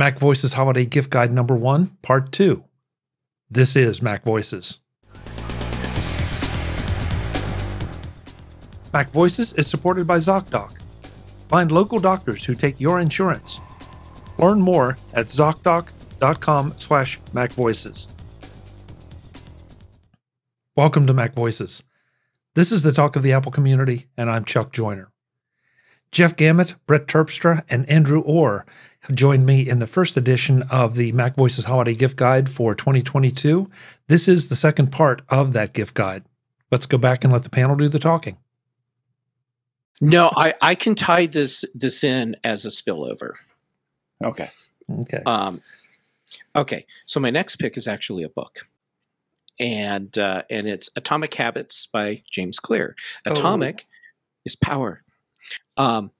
[0.00, 2.64] Mac Voices Holiday Gift Guide number one, part two.
[3.50, 4.80] This is Mac Voices.
[8.94, 10.80] Mac Voices is supported by ZocDoc.
[11.50, 13.58] Find local doctors who take your insurance.
[14.38, 18.06] Learn more at ZocDoc.com slash MacVoices.
[20.76, 21.82] Welcome to Mac Voices.
[22.54, 25.09] This is the talk of the Apple community, and I'm Chuck Joiner.
[26.12, 28.66] Jeff Gamet, Brett Terpstra, and Andrew Orr
[29.02, 32.74] have joined me in the first edition of the Mac Voices Holiday Gift Guide for
[32.74, 33.70] 2022.
[34.08, 36.24] This is the second part of that gift guide.
[36.70, 38.36] Let's go back and let the panel do the talking.
[40.00, 43.32] No, I, I can tie this this in as a spillover.
[44.24, 44.48] Okay.
[45.00, 45.22] Okay.
[45.26, 45.60] Um,
[46.56, 46.86] okay.
[47.06, 48.66] So my next pick is actually a book,
[49.58, 52.96] and uh, and it's Atomic Habits by James Clear.
[53.26, 53.32] Oh.
[53.32, 53.86] Atomic
[54.44, 55.02] is power.
[55.76, 56.10] Um,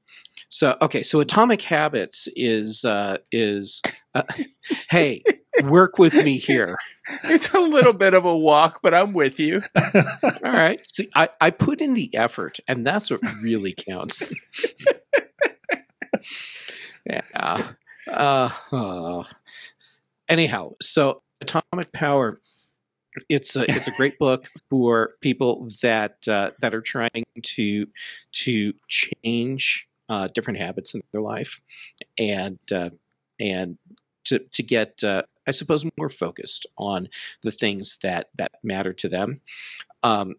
[0.48, 3.82] so okay, so Atomic Habits is uh, is
[4.14, 4.22] uh,
[4.90, 5.22] hey,
[5.62, 6.76] work with me here.
[7.24, 9.62] It's a little bit of a walk, but I'm with you.
[9.94, 10.80] All right.
[10.86, 14.22] See, I, I put in the effort, and that's what really counts.
[17.06, 17.72] yeah.
[18.06, 19.24] Uh, uh,
[20.28, 22.40] anyhow, so Atomic Power.
[23.28, 27.86] It's a it's a great book for people that uh, that are trying to
[28.32, 31.60] to change uh, different habits in their life,
[32.18, 32.90] and uh,
[33.38, 33.78] and
[34.24, 37.08] to to get uh, I suppose more focused on
[37.42, 39.40] the things that that matter to them.
[40.02, 40.36] Um,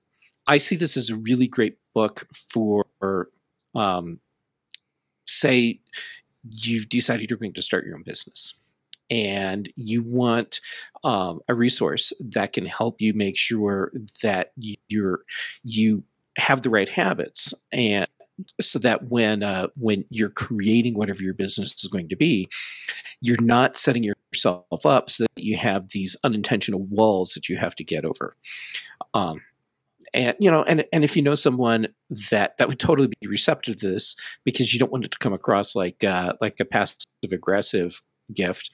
[0.47, 2.85] I see this as a really great book for,
[3.75, 4.19] um,
[5.25, 5.79] say,
[6.49, 8.55] you've decided you're going to start your own business
[9.11, 10.61] and you want
[11.03, 13.91] um, a resource that can help you make sure
[14.23, 14.53] that
[14.87, 15.19] you're
[15.63, 16.03] you
[16.37, 18.07] have the right habits and
[18.59, 22.49] so that when uh, when you're creating whatever your business is going to be,
[23.19, 27.75] you're not setting yourself up so that you have these unintentional walls that you have
[27.75, 28.35] to get over.
[29.13, 29.41] Um,
[30.13, 31.87] and you know, and and if you know someone
[32.31, 35.33] that that would totally be receptive to this, because you don't want it to come
[35.33, 38.01] across like uh, like a passive aggressive
[38.33, 38.71] gift.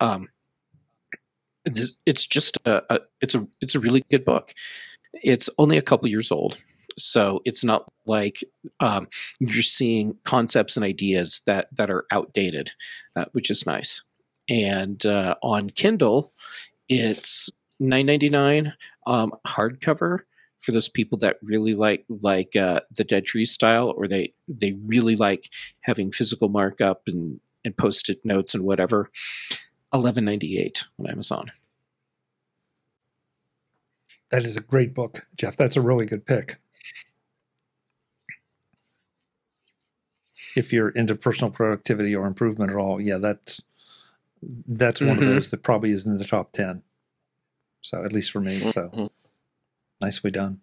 [0.00, 0.28] Um,
[1.64, 4.52] it's, just a, a it's a it's a really good book.
[5.12, 6.58] It's only a couple years old,
[6.98, 8.42] so it's not like
[8.80, 9.08] um,
[9.38, 12.72] you're seeing concepts and ideas that that are outdated,
[13.16, 14.02] uh, which is nice.
[14.48, 16.32] And uh, on Kindle,
[16.88, 18.74] it's nine ninety nine
[19.06, 20.20] um, hardcover
[20.58, 24.72] for those people that really like like uh, the Dead Tree style, or they they
[24.86, 25.48] really like
[25.82, 29.10] having physical markup and and post it notes and whatever.
[29.92, 31.52] Eleven ninety eight on Amazon.
[34.30, 35.56] That is a great book, Jeff.
[35.56, 36.56] That's a really good pick.
[40.56, 43.62] If you're into personal productivity or improvement at all, yeah, that's
[44.66, 45.22] that's one Mhm.
[45.22, 46.82] of those that probably is in the top ten.
[47.80, 48.58] So at least for me.
[48.72, 49.10] So Mhm.
[50.00, 50.60] nicely done.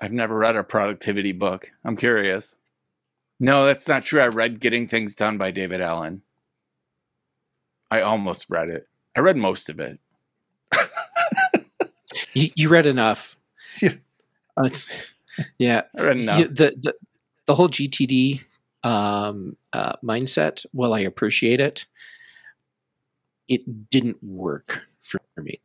[0.00, 1.70] I've never read a productivity book.
[1.84, 2.56] I'm curious.
[3.42, 4.20] No, that's not true.
[4.20, 6.22] I read Getting Things Done by David Allen.
[7.90, 8.86] I almost read it.
[9.16, 9.98] I read most of it.
[12.34, 13.36] You, you read enough.
[13.80, 13.94] Yeah.
[14.56, 14.68] Uh,
[15.58, 16.38] yeah, I read enough.
[16.38, 16.94] you- the, the
[17.46, 18.42] the whole GTD
[18.84, 20.64] um, uh, mindset.
[20.72, 21.86] While I appreciate it,
[23.48, 25.60] it didn't work for me.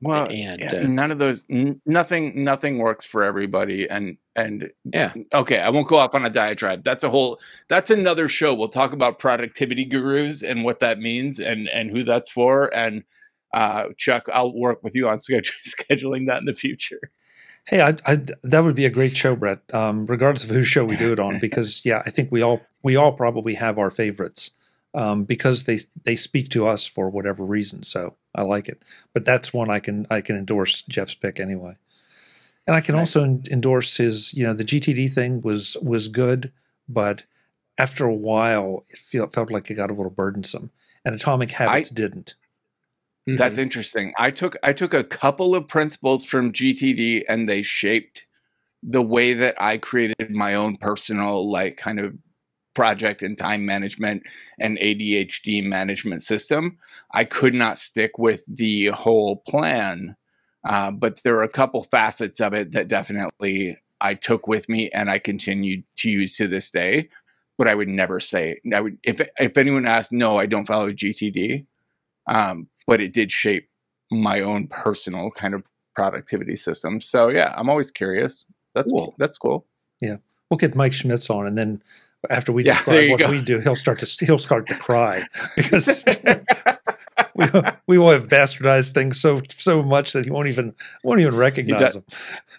[0.00, 1.44] well, and, yeah, uh, none of those.
[1.50, 2.42] N- nothing.
[2.42, 3.88] Nothing works for everybody.
[3.88, 6.84] And and Yeah, okay, I won't go up on a diatribe.
[6.84, 7.40] That's a whole.
[7.68, 8.54] That's another show.
[8.54, 12.74] We'll talk about productivity gurus and what that means and and who that's for.
[12.74, 13.04] And
[13.52, 17.10] uh, Chuck, I'll work with you on schedule, scheduling that in the future.
[17.66, 19.60] Hey, I, I, that would be a great show, Brett.
[19.74, 22.60] Um, regardless of whose show we do it on, because yeah, I think we all
[22.82, 24.52] we all probably have our favorites
[24.94, 27.82] um, because they they speak to us for whatever reason.
[27.82, 28.82] So I like it.
[29.12, 31.76] But that's one I can I can endorse Jeff's pick anyway,
[32.68, 33.16] and I can Nice.
[33.16, 34.32] also en- endorse his.
[34.34, 36.52] You know, the GTD thing was was good,
[36.88, 37.24] but
[37.78, 40.70] after a while, it feel, felt like it got a little burdensome,
[41.04, 42.34] and Atomic Habits didn't.
[43.26, 43.62] That's Mhm.
[43.62, 44.12] interesting.
[44.18, 48.22] I took I took a couple of principles from GTD and they shaped
[48.82, 52.16] the way that I created my own personal like kind of
[52.74, 54.22] project and time management
[54.60, 56.78] and ADHD management system.
[57.12, 60.16] I could not stick with the whole plan,
[60.64, 64.90] uh, but there are a couple facets of it that definitely I took with me
[64.90, 67.08] and I continued to use to this day.
[67.56, 70.92] But I would never say I would if if anyone asked, no, I don't follow
[70.92, 71.66] GTD.
[72.28, 73.68] Um, but it did shape
[74.12, 75.62] my own personal kind of
[75.96, 77.00] productivity system.
[77.00, 78.46] So yeah, I'm always curious.
[78.74, 79.14] That's Cool.
[79.18, 79.66] that's cool.
[80.00, 80.18] Yeah,
[80.50, 81.82] we'll get Mike Schmitz on, and then
[82.30, 83.30] after we Yeah, describe what go.
[83.30, 85.26] we do, he'll start to he'll start to cry
[85.56, 86.04] because
[87.34, 87.46] we,
[87.86, 90.74] we will have bastardized things so so much that he won't even
[91.04, 92.04] won't even recognize does- them.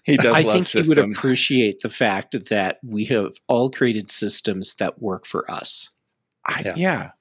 [0.03, 0.88] He does I love think systems.
[0.97, 5.89] he would appreciate the fact that we have all created systems that work for us.
[6.45, 6.73] I- Yeah.
[6.77, 7.11] yeah.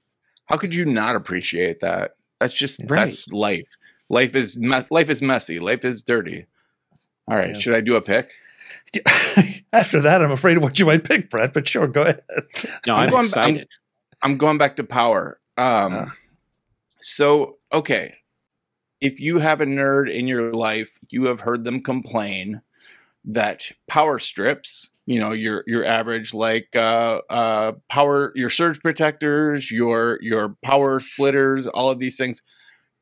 [0.46, 2.12] How could you not appreciate that?
[2.40, 3.04] That's just Right.
[3.06, 3.66] that's life.
[4.08, 5.58] Life is me- life is messy.
[5.58, 6.46] Life is dirty.
[7.26, 7.58] All right, Yeah.
[7.58, 8.32] should I do a pick?
[9.72, 11.52] After that, I'm afraid of what you might pick, Brett.
[11.52, 12.22] But sure, go ahead.
[12.86, 13.68] No, I'm I'm, going- I'm- excited.
[14.22, 15.38] I'm going back to power.
[15.58, 16.12] Um, Ah.
[17.00, 18.14] So okay,
[19.00, 22.60] if you have a nerd in your life, you have heard them complain
[23.24, 29.70] that power strips, you know, your your average like uh, uh, power, your surge protectors,
[29.70, 32.42] your your power splitters, all of these things,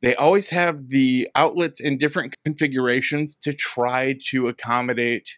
[0.02, 5.30] they always have the outlets in different configurations to try to accommodate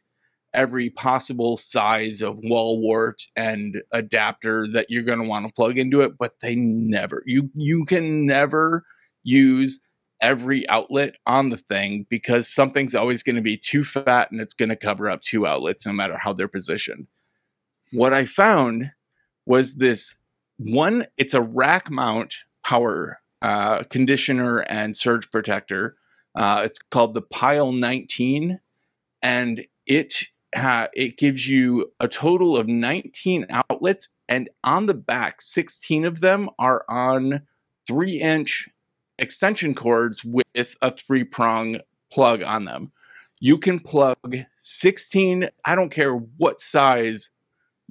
[0.55, 5.79] every possible size of wall wart and adapter that you're going to want to plug
[5.79, 8.83] into it but they never you you can never
[9.23, 9.79] use
[10.21, 14.55] every outlet on the thing because something's always going to be too fat and it's
[14.55, 17.07] going to cover up two outlets no matter how they're positioned.
[17.93, 18.91] What i found
[19.47, 20.17] was this
[20.59, 22.35] one it's a rack mount
[22.65, 25.97] power uh, conditioner and surge protector
[26.35, 28.61] uh, it's called the Pyle 19
[29.23, 36.05] and it it gives you a total of 19 outlets and on the back 16
[36.05, 37.43] of them are on
[37.87, 38.69] three inch
[39.19, 41.79] extension cords with a three prong
[42.13, 42.93] plug on them.
[43.41, 47.31] You can plug 16 i don't care what size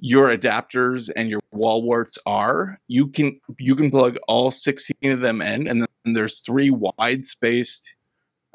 [0.00, 5.20] your adapters and your wall warts are you can you can plug all 16 of
[5.20, 7.94] them in and then there's three wide spaced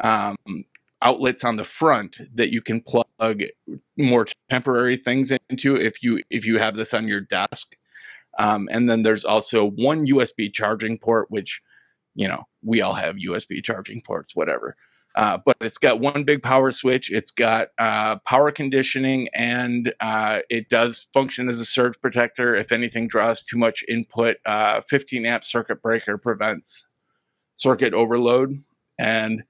[0.04, 0.38] um,
[1.04, 3.44] outlets on the front that you can plug
[3.98, 7.76] more temporary things into if you if you have this on your desk.
[8.40, 11.62] Um, and then there's also one usb charging port which
[12.16, 14.76] you know we all have usb charging ports whatever.
[15.16, 17.12] Uh, but it's got one big power switch.
[17.12, 22.56] It's got uh, power conditioning and uh, it does function as a surge protector.
[22.56, 26.88] If anything draws too much input uh, 15 amp circuit breaker prevents
[27.56, 28.58] circuit overload.
[28.98, 29.44] And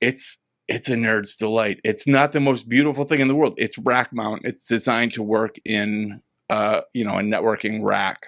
[0.00, 1.80] it's it's a nerd's delight.
[1.84, 3.54] It's not the most beautiful thing in the world.
[3.58, 4.42] It's rack mount.
[4.44, 8.26] It's designed to work in uh, you know, a networking rack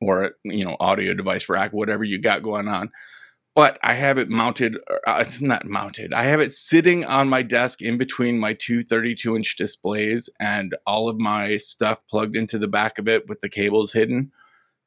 [0.00, 2.90] or you know, audio device rack, whatever you got going on.
[3.54, 4.76] But I have it mounted.
[5.06, 6.14] Uh, it's not mounted.
[6.14, 10.76] I have it sitting on my desk in between my two 32 inch displays and
[10.86, 14.30] all of my stuff plugged into the back of it with the cables hidden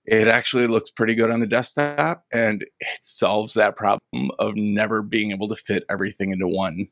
[0.05, 5.01] it actually looks pretty good on the desktop and it solves that problem of never
[5.01, 6.87] being able to fit everything into one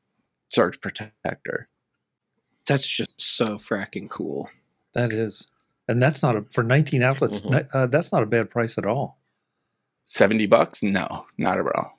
[0.50, 1.68] surge protector.
[2.68, 4.50] That's just so fracking cool.
[4.94, 5.48] That is,
[5.88, 7.42] and that's not a for 19 outlets.
[7.42, 7.68] Mhm.
[7.74, 9.18] Uh, that's not a bad price at all.
[10.06, 10.84] 70 bucks?
[10.84, 11.98] No, not at all.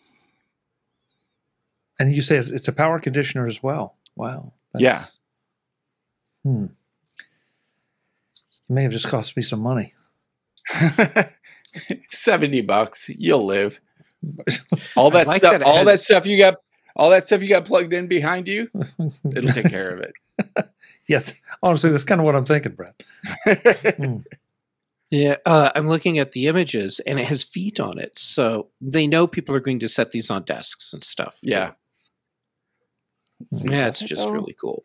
[1.99, 3.97] And you say it's it's a power conditioner as well.
[4.17, 4.53] Wow.
[4.76, 5.05] Yeah.
[6.43, 6.67] Hmm.
[8.69, 9.94] It may have just cost me some money.
[12.11, 13.81] 70 bucks, you'll live.
[14.97, 16.55] All that like stuff that it all that stuff you got
[16.94, 18.69] all that stuff you got plugged in behind you,
[19.35, 20.69] it'll take care of it.
[21.09, 21.35] yes.
[21.62, 23.03] Honestly, that's kind of what I'm thinking, Brett.
[23.47, 24.23] it.
[25.11, 28.17] Yeah, uh, I'm looking at the images and it has feet on it.
[28.19, 31.39] So they know people are going to set these on desks and stuff.
[31.43, 31.51] too.
[31.51, 31.72] yeah.
[33.51, 34.84] Yeah, it's just really cool.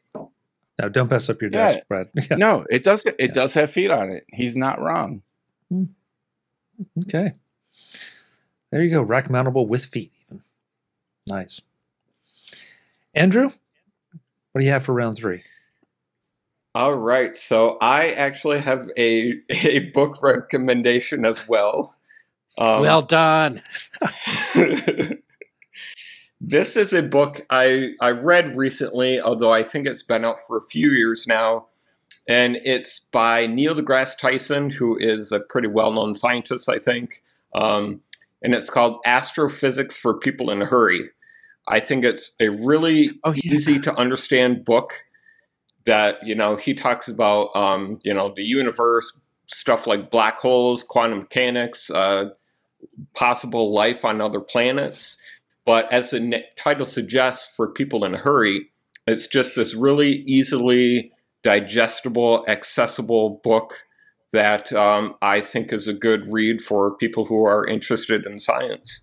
[0.80, 1.74] Now, don't mess up your Yeah.
[1.74, 2.08] desk, Brett.
[2.16, 2.38] Yeah.
[2.38, 3.28] No, it does it Yeah.
[3.28, 4.26] does have feet on it.
[4.34, 5.22] He's not wrong.
[5.72, 7.32] Okay.
[8.72, 9.02] There you go.
[9.02, 10.44] Rack mountable with feet, even.
[11.28, 11.62] Nice.
[13.14, 13.52] Andrew,
[14.52, 15.44] what do you have for round three?
[16.76, 21.96] All right, so I actually have a a book recommendation as well.
[22.58, 23.64] Um, well done.
[26.40, 30.58] this is a book I I read recently, although I think it's been out for
[30.58, 31.66] a few years now,
[32.28, 37.24] and it's by Neil deGrasse Tyson, who is a pretty well known scientist, I think.
[37.56, 38.02] Um,
[38.44, 41.10] and it's called Astrophysics for People in a Hurry.
[41.68, 43.54] I think it's a really Oh, yeah.
[43.54, 45.06] easy to understand book
[45.86, 50.84] that you know he talks about um, you know the universe stuff like black holes
[50.84, 52.30] quantum mechanics uh,
[53.16, 55.18] possible life on other planets
[55.66, 58.70] but as the title suggests for people in a hurry
[59.08, 61.12] it's just this really easily
[61.44, 63.86] digestible accessible book
[64.32, 69.02] that um, i think is a good read for people who are interested in science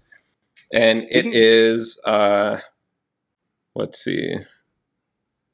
[0.72, 2.58] and it is, uh,
[3.74, 4.34] let's see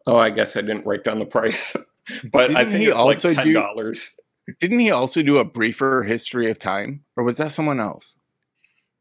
[0.06, 1.76] Oh, I guess I didn't write down the price,
[2.32, 4.16] but I Didn't think he it's also like ten do- dollars.
[4.58, 8.16] Didn't he also do a briefer history of time, or was that someone else?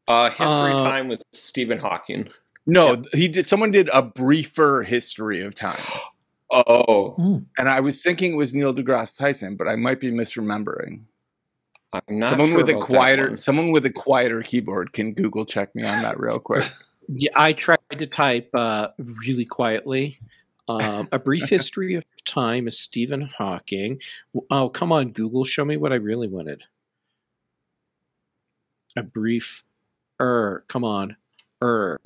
[0.06, 2.28] Uh, History Uh, Time with Stephen Hawking.
[2.66, 3.44] No, he did.
[3.44, 5.80] Someone did a briefer history of time,
[6.52, 11.02] Oh, and I was thinking it was Neil deGrasse Tyson, but I might be misremembering.
[11.92, 15.12] I'm not someone sure with a about that quieter, someone with a quieter keyboard can
[15.12, 16.64] Google check me on that real quick.
[17.12, 20.20] Yeah, I tried to type uh, really quietly.
[20.68, 24.00] Um, a brief history of time is Stephen Hawking.
[24.48, 26.62] Oh, come on, Google, show me what I really wanted.
[28.96, 29.64] A brief,
[30.20, 31.16] er, come on,
[31.60, 31.98] er.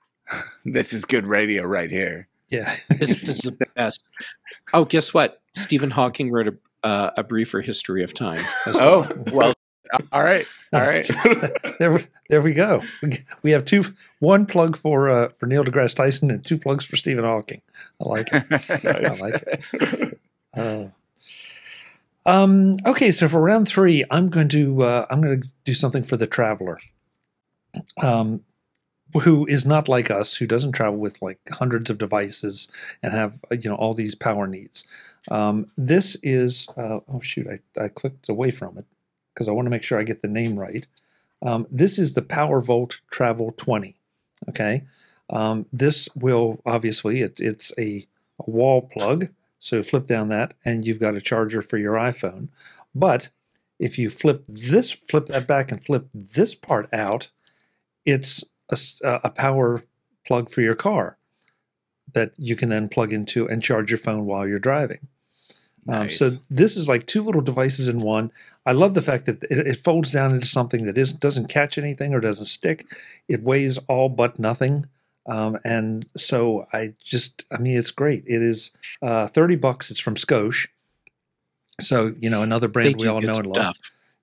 [0.64, 2.26] this is good radio right here.
[2.52, 2.76] Yeah.
[2.98, 4.08] This is the best.
[4.72, 5.40] Oh, guess what?
[5.56, 6.54] Stephen Hawking wrote a
[6.86, 8.44] uh, a briefer history of time.
[8.66, 9.52] Oh well,
[10.10, 11.08] all right, all right.
[11.78, 12.82] there, we- there we go.
[13.42, 13.84] We, have two,
[14.18, 17.62] one plug for uh, for Neil deGrasse Tyson and two plugs for Stephen Hawking.
[18.04, 18.44] I like it.
[18.84, 19.42] I like
[19.72, 20.18] it.
[20.54, 20.86] Uh,
[22.26, 26.02] um, okay, so for round three, I'm going to uh, I'm going to do something
[26.02, 26.78] for the traveler,
[28.02, 28.42] um,
[29.20, 32.68] who is not like us, who doesn't travel with like hundreds of devices
[33.02, 34.84] and have uh, you know all these power needs.
[35.30, 38.86] Um, this is uh, oh shoot, I, I clicked away from it
[39.34, 40.86] because I want to make sure I get the name right.
[41.42, 43.96] Um, this is the Power Volt Travel 20.
[44.48, 44.82] Okay,
[45.30, 48.06] um, this will obviously it, it's a,
[48.38, 49.28] a wall plug.
[49.58, 52.48] So flip down that, and you've got a charger for your iPhone.
[52.96, 53.28] But
[53.78, 57.30] if you flip this, flip that back, and flip this part out,
[58.04, 59.82] it's a, s- a power
[60.26, 61.16] plug for your car
[62.14, 64.98] that you can then plug into and charge your phone while you're driving.
[65.88, 68.30] Um, so this is like two little devices in one.
[68.66, 71.76] I love the fact that it, it folds down into something that isn't doesn't catch
[71.76, 72.86] anything or doesn't stick.
[73.28, 74.86] It weighs all but nothing,
[75.26, 78.22] um, and so I just I mean it's great.
[78.28, 78.70] It is
[79.02, 79.90] uh, thirty bucks.
[79.90, 80.68] It's from Scosche,
[81.80, 83.56] so you know another brand we all know and love.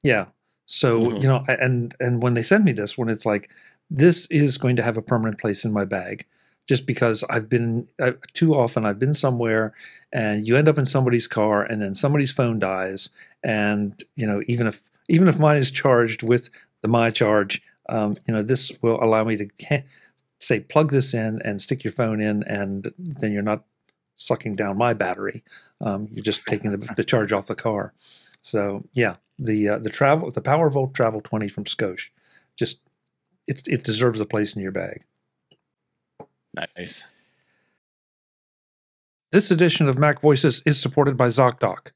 [0.02, 0.26] Yeah.
[0.66, 1.22] So Mhm.
[1.22, 3.50] you know, and and when they send me this, when it's like
[3.90, 6.26] this is going to have a permanent place in my bag,
[6.68, 9.74] just because I've been uh, too often I've been somewhere
[10.12, 13.10] and you end up in somebody's car and then somebody's phone dies,
[13.44, 16.50] and you know even if even if mine is charged with
[16.82, 19.84] the my charge, um, you know this will allow me to
[20.40, 23.64] say plug this in and stick your phone in, and then you're not
[24.16, 25.44] sucking down my battery.
[25.82, 27.94] Um, you're just taking the, the charge off the car.
[28.42, 32.10] So yeah, the uh, the travel the Power Volt Travel 20 from Scosche,
[32.56, 32.80] just
[33.50, 35.04] it it deserves a place in your bag.
[36.78, 37.08] nice.
[39.32, 41.92] This edition of Mac Voices is supported by ZocDoc.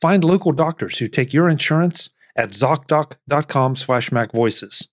[0.00, 4.88] Find local doctors who take your insurance at ZocDoc.com slash MacVoices.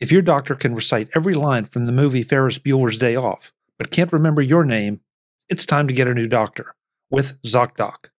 [0.00, 3.90] If your doctor can recite every line from the movie Ferris Bueller's Day Off, but
[3.90, 5.00] can't remember your name,
[5.48, 6.74] it's time to get a new doctor
[7.10, 8.10] with ZocDoc.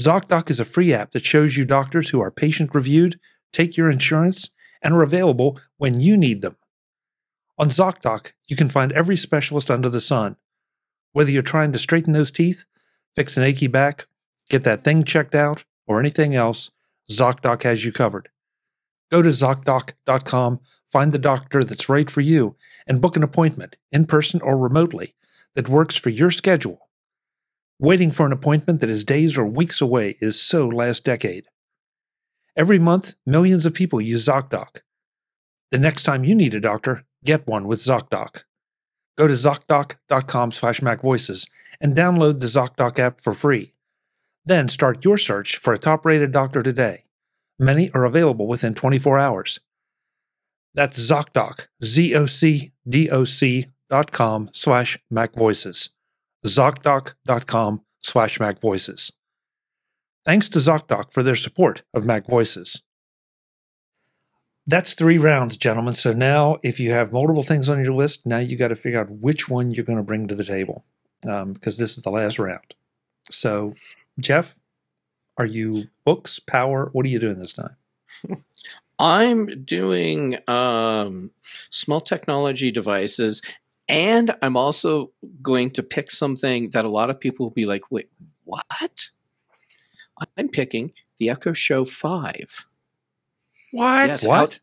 [0.00, 3.20] ZocDoc is a free app that shows you doctors who are patient reviewed,
[3.52, 4.50] take your insurance,
[4.82, 6.56] and are available when you need them.
[7.58, 10.36] On ZocDoc, you can find every specialist under the sun.
[11.12, 12.64] Whether you're trying to straighten those teeth,
[13.14, 14.06] fix an achy back,
[14.48, 16.70] get that thing checked out, or anything else,
[17.10, 18.28] ZocDoc has you covered.
[19.10, 20.60] Go to ZocDoc.com,
[20.90, 22.56] find the doctor that's right for you,
[22.86, 25.14] and book an appointment, in person or remotely,
[25.54, 26.88] that works for your schedule.
[27.78, 31.46] Waiting for an appointment that is days or weeks away is so last decade.
[32.56, 34.80] Every month, millions of people use ZocDoc.
[35.70, 38.42] The next time you need a doctor, get one with ZocDoc.
[39.16, 41.48] Go to ZocDoc.com slash MacVoices
[41.80, 43.74] and download the ZocDoc app for free.
[44.44, 47.04] Then start your search for a top rated doctor today.
[47.58, 49.60] Many are available within 24 hours.
[50.74, 55.90] That's ZocDoc, Z O C D O C dot com slash MacVoices.
[56.46, 59.12] ZocDoc.com slash MacVoices.
[60.24, 62.82] Thanks to ZocDoc for their support of Mac Voices.
[64.66, 65.94] That's three rounds, gentlemen.
[65.94, 69.00] So now, if you have multiple things on your list, now you got to figure
[69.00, 70.84] out which one you're going to bring to the table
[71.28, 72.74] um, because this is the last round.
[73.30, 73.74] So,
[74.18, 74.58] Jeff,
[75.38, 76.90] are you books, power?
[76.92, 77.76] What are you doing this time?
[78.98, 81.30] I'm doing um,
[81.70, 83.40] small technology devices,
[83.88, 85.10] and I'm also
[85.42, 88.10] going to pick something that a lot of people will be like, wait,
[88.44, 89.08] what?
[90.36, 92.66] I'm picking the Echo Show 5.
[93.72, 94.06] What?
[94.08, 94.40] Yes, What?
[94.40, 94.58] out-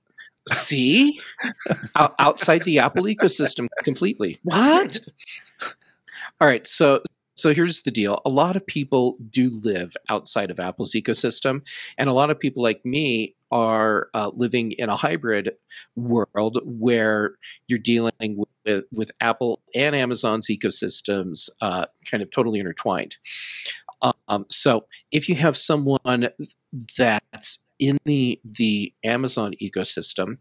[0.49, 1.19] see?
[1.95, 4.39] Out- outside the Apple ecosystem completely.
[4.43, 4.99] What?
[6.41, 7.01] All right, so
[7.35, 8.19] so here's the deal.
[8.25, 11.61] A lot of people do live outside of Apple's ecosystem,
[11.97, 15.51] and a lot of people like me are uh, living in a hybrid
[15.95, 17.35] world where
[17.67, 18.11] you're dealing
[18.65, 23.17] with, with Apple and Amazon's ecosystems uh, kind of totally intertwined.
[24.01, 26.29] Um, so if you have someone
[26.97, 30.37] that's in the the Amazon ecosystem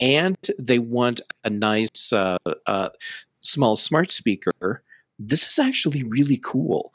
[0.00, 2.90] and they want a nice uh, uh,
[3.42, 4.82] small smart speaker,
[5.18, 6.92] this is actually really cool.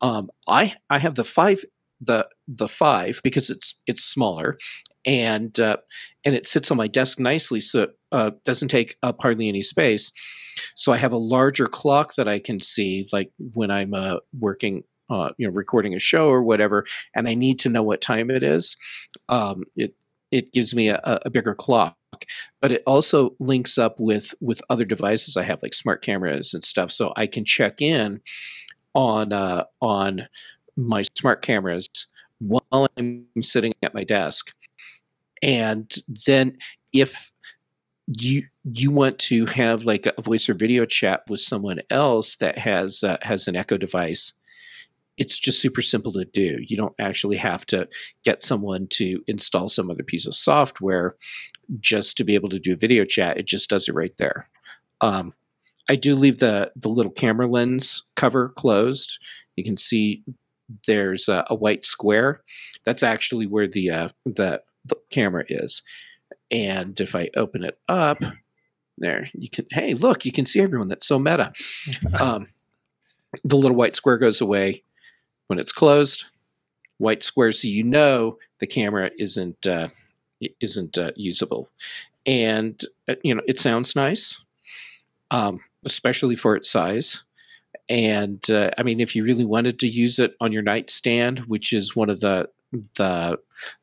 [0.00, 1.64] Um, I I have the five
[2.00, 4.58] the the five because it's it's smaller
[5.04, 5.76] and uh,
[6.24, 9.62] and it sits on my desk nicely so it uh, doesn't take up hardly any
[9.62, 10.12] space
[10.74, 14.84] so i have a larger clock that i can see like when i'm uh, working
[15.12, 18.30] uh, you know recording a show or whatever and i need to know what time
[18.30, 18.76] it is
[19.28, 19.94] um, it
[20.30, 21.96] it gives me a, a bigger clock
[22.60, 26.64] but it also links up with with other devices i have like smart cameras and
[26.64, 28.20] stuff so i can check in
[28.94, 30.28] on uh, on
[30.76, 31.88] my smart cameras
[32.38, 34.52] while I'm sitting at my desk.
[35.42, 35.92] And
[36.26, 36.58] then
[36.92, 37.32] if
[38.06, 42.58] you you want to have like a voice or video chat with someone else that
[42.58, 44.34] has uh, has an Echo device,
[45.18, 46.58] it's just super simple to do.
[46.66, 47.88] You don't actually have to
[48.24, 51.16] get someone to install some other piece of software
[51.80, 53.36] just to be able to do a video chat.
[53.36, 54.48] It just does it right there.
[55.00, 55.34] Um,
[55.88, 59.18] I do leave the the little camera lens cover closed.
[59.56, 60.22] You can see
[60.86, 62.42] there's a, a white square.
[62.84, 65.82] That's actually where the, uh, the the camera is.
[66.50, 68.18] And if I open it up,
[68.98, 69.66] there you can.
[69.70, 70.88] Hey, look, you can see everyone.
[70.88, 71.52] That's so meta.
[72.20, 72.48] Um,
[73.44, 74.82] the little white square goes away
[75.46, 76.24] when it's closed.
[76.98, 79.88] White square, so you know the camera isn't uh,
[80.60, 81.68] isn't uh, usable,
[82.26, 84.40] and uh, you know it sounds nice,
[85.32, 87.24] um, especially for its size.
[87.88, 91.72] And uh, I mean, if you really wanted to use it on your nightstand, which
[91.72, 92.48] is one of the
[92.96, 93.38] the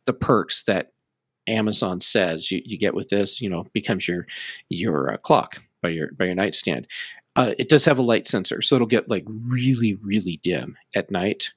[0.05, 0.93] the perks that
[1.47, 4.27] Amazon says you, you get with this, you know, becomes your
[4.69, 6.87] your uh, clock by your by your nightstand.
[7.36, 11.12] Uh, it does have a light sensor, so it'll get like really really dim at
[11.12, 11.53] night.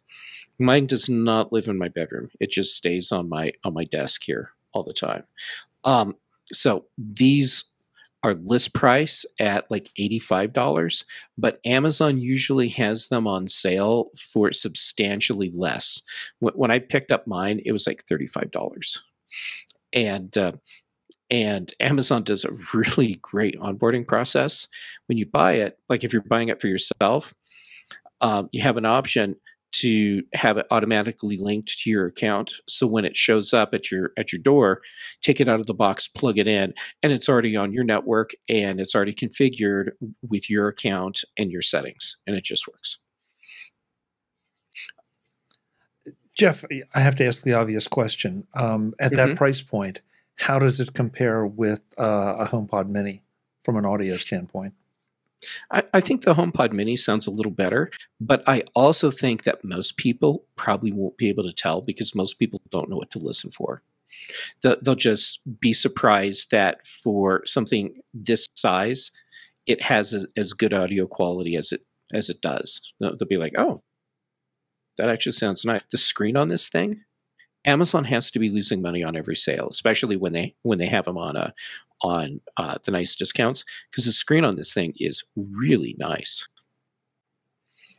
[0.59, 4.23] Mine does not live in my bedroom; it just stays on my on my desk
[4.25, 5.25] here all the time.
[5.85, 6.17] Um,
[6.53, 7.65] so these
[8.23, 11.05] are list price at like $85,
[11.37, 16.01] but Amazon usually has them on sale for substantially less.
[16.39, 19.01] When I picked up mine, it was like $35.
[19.93, 20.53] And uh,
[21.33, 24.69] and Amazon does a really great onboarding process.
[25.07, 27.35] When you buy it, like if you're buying it for yourself,
[28.21, 29.37] um, you have an option
[29.73, 34.11] to have it automatically linked to your account so when it shows up at your
[34.19, 34.83] at your door
[35.23, 38.33] take it out of the box plug it in and it's already on your network
[38.51, 39.93] and it's already configured
[40.29, 42.99] with your account and your settings and it just works
[46.37, 49.37] jeff i have to ask the obvious question um, at that mm-hmm.
[49.37, 50.03] price point
[50.39, 53.25] how does it compare with uh, a homepod mini
[53.65, 54.75] from an audio standpoint
[55.71, 57.91] I, I, think the HomePod Mini sounds a little better,
[58.21, 62.39] but I also think that most people probably won't be able to tell because most
[62.39, 63.83] people don't know what to listen for.
[64.63, 69.11] The, they'll just be surprised that for something this size,
[69.67, 72.93] it has as, as good audio quality as it as it does.
[73.01, 73.81] They'll, they'll be like, "Oh,
[74.99, 77.05] that actually sounds nice." The screen on this thing,
[77.65, 81.05] Amazon has to be losing money on every sale, especially when they when they have
[81.05, 81.53] them on a
[82.03, 86.49] on uh, the nice discounts because the screen on this thing is really nice.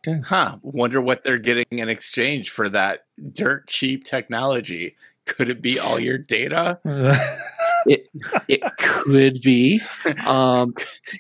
[0.06, 0.20] Okay.
[0.20, 0.58] Huh.
[0.62, 4.98] Wonder what they're getting in exchange for that dirt cheap technology.
[5.26, 6.80] Could it be all your data?
[7.88, 8.08] it
[8.48, 9.82] it could be.
[10.26, 10.74] Um,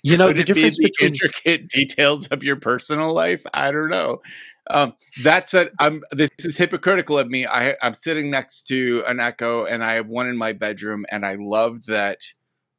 [0.04, 3.44] you know, the difference the between intricate details of your personal life.
[3.54, 4.22] I don't know.
[4.70, 7.46] Um, that said, I'm this is hypocritical of me.
[7.46, 11.26] I I'm sitting next to an Echo, and I have one in my bedroom, and
[11.26, 12.20] I love that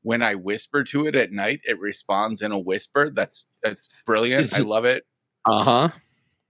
[0.03, 3.11] when I whisper to it at night, it responds in a whisper.
[3.11, 4.53] That's that's brilliant.
[4.53, 5.05] It, I love it.
[5.47, 5.89] Uh huh.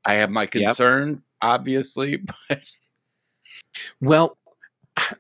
[0.05, 1.27] I have my concerns, yep.
[1.41, 2.17] obviously,
[2.49, 2.61] but
[4.01, 4.37] well,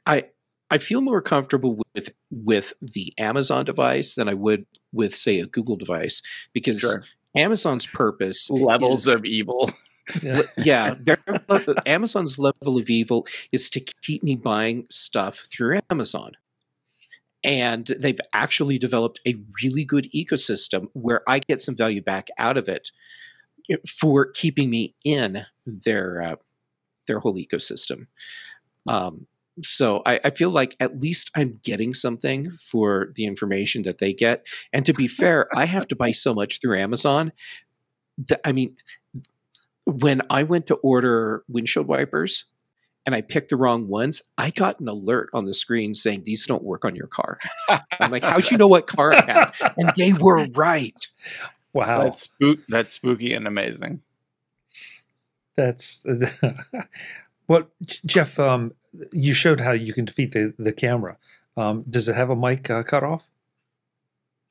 [0.07, 0.27] I
[0.70, 5.46] I feel more comfortable with with the Amazon device than I would with say a
[5.46, 6.22] Google device
[6.53, 7.05] because sure.
[7.37, 9.70] Amazon's purpose levels is, of evil.
[10.57, 10.94] yeah,
[11.87, 16.33] Amazon's level of evil is to keep me buying stuff through Amazon.
[17.42, 22.57] And they've actually developed a really good ecosystem where I get some value back out
[22.57, 22.90] of it
[23.87, 26.37] for keeping me in their uh,
[27.07, 28.07] their whole ecosystem.
[28.87, 29.27] Um,
[29.62, 34.12] so I, I, feel like at least I'm getting something for the information that they
[34.12, 34.47] get.
[34.73, 37.33] And to be fair, I have to buy so much through Amazon.
[38.27, 38.77] That, I mean,
[39.85, 42.47] when I went to order windshield wipers,
[43.07, 46.47] and I picked the wrong ones, I got an alert on the screen saying these
[46.47, 47.38] don't work on your car.
[48.01, 49.75] I'm like, how'd you know what car I have?
[49.77, 51.07] And they were right.
[51.73, 52.05] Wow.
[52.05, 54.01] That's spook that's spooky and amazing.
[55.57, 56.07] That's
[57.47, 57.69] what
[58.07, 58.38] Jeff.
[58.38, 58.73] Um,
[59.13, 61.17] you showed how you can defeat the the camera.
[61.57, 63.27] Um, does it have a mic uh, cutoff?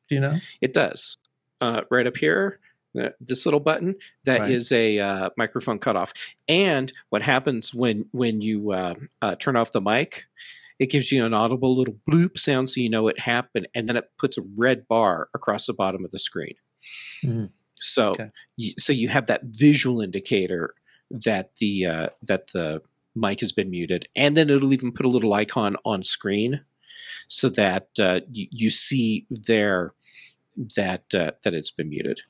[0.10, 0.38] Do you know?
[0.62, 1.18] It does.
[1.62, 2.60] Uh, right up here,
[3.00, 4.52] uh, this little button that Right.
[4.52, 6.14] is a uh, microphone cutoff.
[6.48, 10.26] And what happens when when you uh, uh, turn off the mic?
[10.80, 13.96] It gives you an audible little bloop sound, so you know it happened, and then
[13.96, 16.56] it puts a red bar across the bottom of the screen.
[17.22, 17.50] Mhm.
[17.76, 18.32] So, Okay.
[18.58, 20.74] you, so you have that visual indicator
[21.12, 22.82] that the uh, that the
[23.16, 26.62] mic has been muted, and then it'll even put a little icon on screen
[27.28, 29.94] so that uh, you, you see there
[30.76, 32.22] that uh, that it's been muted.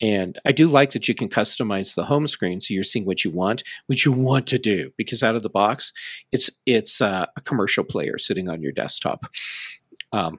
[0.00, 3.24] And I do like that you can customize the home screen so you're seeing what
[3.24, 5.92] you want, what you want to do, because out of the box,
[6.32, 9.26] it's it's uh, a commercial player sitting on your desktop.
[10.12, 10.38] Um,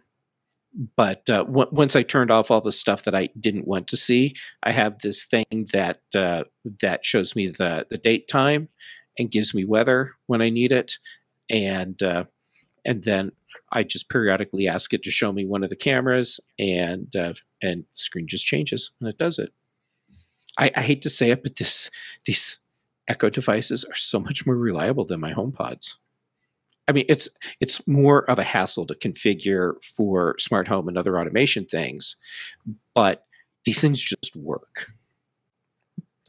[0.95, 3.97] but uh, w- once I turned off all the stuff that I didn't want to
[3.97, 6.43] see, I have this thing that uh,
[6.81, 8.69] that shows me the the date time
[9.17, 10.97] and gives me weather when I need it,
[11.49, 12.25] and uh,
[12.85, 13.31] and then
[13.71, 17.85] I just periodically ask it to show me one of the cameras, and uh, and
[17.93, 19.51] screen just changes and it does it.
[20.59, 21.89] I, I hate to say it, but this
[22.25, 22.59] these
[23.07, 25.97] Echo devices are so much more reliable than my HomePods.
[26.87, 27.27] I mean, it's
[27.59, 32.15] it's more of a hassle to configure for smart home and other automation things,
[32.93, 33.25] but
[33.65, 34.91] these things just work.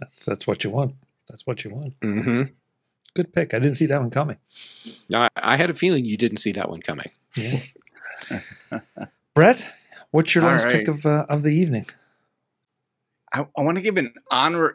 [0.01, 0.95] That's that's what you want.
[1.29, 1.99] That's what you want.
[2.01, 2.43] Mm-hmm.
[3.15, 3.55] Good pick.
[3.55, 4.39] I didn't see that one coming.
[5.13, 7.11] I, I had a feeling you didn't see that one coming.
[7.37, 7.61] Yeah.
[9.35, 9.69] Brett,
[10.11, 11.87] what's your All last pick of uh, of the evening?
[13.33, 14.75] I, I want to give an honor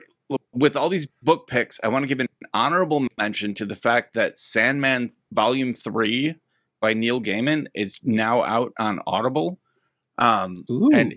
[0.53, 1.79] with all these book picks.
[1.83, 6.35] I want to give an honorable mention to the fact that Sandman Volume Three
[6.81, 9.59] by Neil Gaiman is now out on Audible.
[10.17, 11.15] Um, and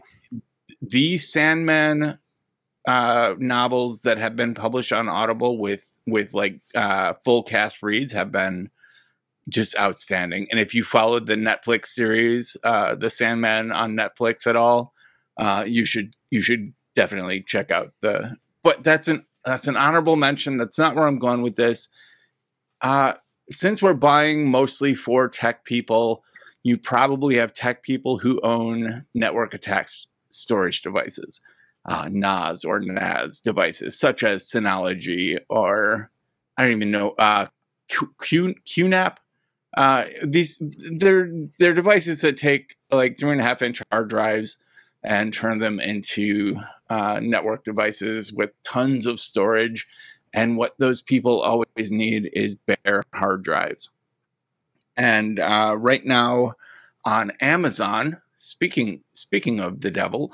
[0.80, 2.18] the Sandman
[2.87, 8.12] uh, novels that have been published on Audible with with like uh, full cast reads
[8.12, 8.71] have been
[9.49, 10.47] just outstanding.
[10.51, 14.95] And if you followed the Netflix series, uh, The Sandman on Netflix at all,
[15.37, 18.37] uh, you should you should definitely check out the.
[18.62, 20.57] But that's an that's an honorable mention.
[20.57, 21.88] That's not where I'm going with this.
[22.81, 23.15] Uh,
[23.51, 26.25] since we're buying mostly for tech people,
[26.62, 31.41] you probably have tech people who own network attached storage devices,
[31.85, 36.11] uh, NAS or NAS devices, such as Synology or
[36.57, 37.47] I don't even know uh,
[37.88, 39.16] Q, QNAP.
[39.77, 40.59] Uh, these
[40.99, 44.59] they're they're devices that take like three and a half inch hard drives
[45.03, 46.57] and turn them into
[46.90, 49.87] uh, network devices with tons of storage.
[50.35, 53.90] And what those people always need is bare hard drives.
[54.97, 56.53] And uh, right now
[57.05, 60.33] on Amazon, speaking speaking of the devil,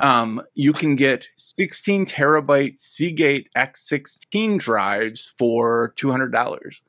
[0.00, 6.82] um, you can get 16 terabyte Seagate X16 drives for $200,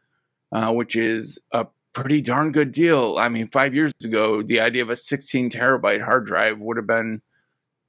[0.52, 3.18] uh, which is a pretty darn good deal.
[3.18, 6.88] I mean, five years ago, the idea of a 16 terabyte hard drive would have
[6.88, 7.22] been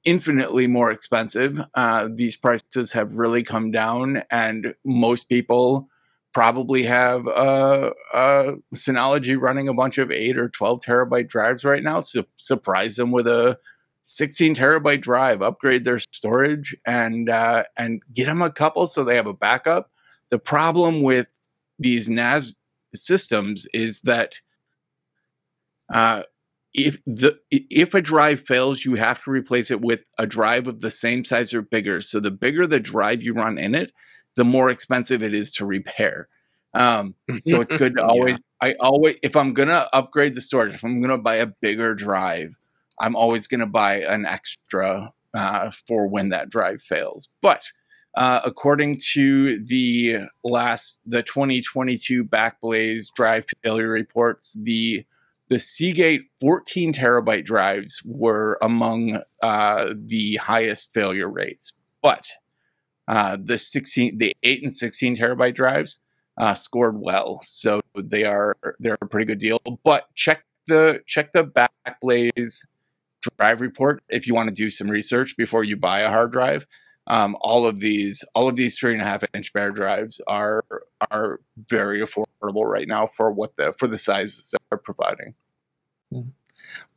[0.03, 1.59] infinitely more expensive.
[1.73, 5.87] Uh, these prices have really come down, and most people
[6.33, 11.83] probably have uh, uh, Synology running a bunch of 8 or 12 terabyte drives right
[11.83, 12.01] now.
[12.35, 13.57] Surprise them with a
[14.03, 19.15] 16 terabyte drive, upgrade their storage, and uh, and get them a couple so they
[19.15, 19.89] have a backup.
[20.29, 21.27] The problem with
[21.79, 22.55] these NAS
[22.93, 24.35] systems is that
[25.93, 26.23] uh,
[26.73, 30.81] if the if a drive fails, you have to replace it with a drive of
[30.81, 32.01] the same size or bigger.
[32.01, 33.91] So the bigger the drive you run in it,
[34.35, 36.27] the more expensive it is to repair.
[36.73, 38.07] Um, so it's good to Yeah.
[38.07, 38.39] always.
[38.61, 42.55] I always, if I'm gonna upgrade the storage, if I'm gonna buy a bigger drive,
[43.03, 47.29] I'm always gonna buy an extra uh, for when that drive fails.
[47.41, 47.65] But
[48.15, 55.05] uh, according to the last, the 2022 Backblaze drive failure reports, the
[55.49, 62.27] the Seagate 14 terabyte drives were among uh, the highest failure rates, but
[63.07, 65.99] uh, the 16, the 8 and 16 terabyte drives
[66.37, 69.59] uh, scored well, so they are they're a pretty good deal.
[69.83, 72.65] But check the check the Backblaze
[73.37, 76.65] drive report if you want to do some research before you buy a hard drive.
[77.07, 80.63] Um, all of these all of these three and a half inch bare drives are
[81.11, 85.33] are very affordable right now for what the for the sizes that they're providing.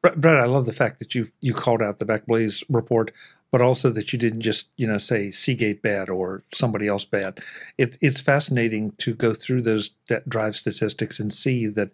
[0.02, 3.10] Brett, Brett, I love the fact that you you called out the Backblaze report,
[3.50, 7.40] but also that you didn't just you know say Seagate bad or somebody else bad.
[7.76, 9.90] It, it's fascinating to go through those
[10.28, 11.90] drive statistics and see that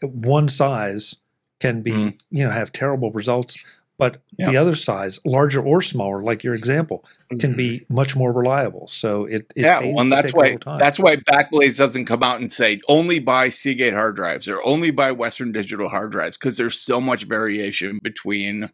[0.00, 1.16] one size
[1.64, 2.18] can be Mm.
[2.30, 3.56] you know have terrible results,
[3.96, 4.50] But Yeah.
[4.50, 7.04] the other size, larger or smaller, like your example,
[7.38, 8.88] can be much more reliable.
[8.88, 12.52] So it, it yeah, well, and that's why that's why Backblaze doesn't come out and
[12.52, 16.80] say only buy Seagate hard drives or only buy Western Digital hard drives because there's
[16.80, 18.68] so much variation between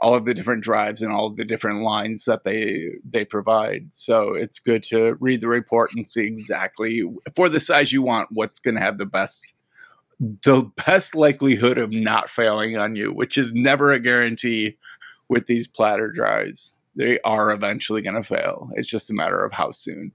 [0.00, 3.94] all of the different drives and all of the different lines that they they provide.
[3.94, 7.02] So it's good to read the report and see exactly
[7.36, 9.54] for the size you want what's going to have the best
[10.18, 14.76] the best likelihood of not failing on you, which is never a guarantee
[15.28, 16.78] with these platter drives.
[16.94, 18.70] They are eventually going to fail.
[18.74, 20.12] It's just a matter of how soon.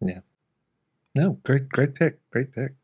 [0.00, 0.20] Yeah.
[1.14, 2.74] No, great, great pick, great pick,